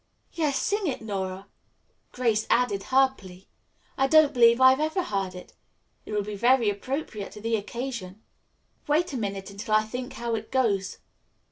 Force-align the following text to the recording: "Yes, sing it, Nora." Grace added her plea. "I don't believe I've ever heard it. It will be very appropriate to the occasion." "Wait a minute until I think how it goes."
"Yes, 0.33 0.57
sing 0.57 0.87
it, 0.87 1.03
Nora." 1.03 1.45
Grace 2.11 2.47
added 2.49 2.81
her 2.85 3.13
plea. 3.15 3.47
"I 3.99 4.07
don't 4.07 4.33
believe 4.33 4.59
I've 4.59 4.79
ever 4.79 5.03
heard 5.03 5.35
it. 5.35 5.53
It 6.07 6.13
will 6.13 6.23
be 6.23 6.35
very 6.35 6.71
appropriate 6.71 7.31
to 7.33 7.39
the 7.39 7.55
occasion." 7.55 8.19
"Wait 8.87 9.13
a 9.13 9.17
minute 9.17 9.51
until 9.51 9.75
I 9.75 9.83
think 9.83 10.13
how 10.13 10.33
it 10.33 10.51
goes." 10.51 10.97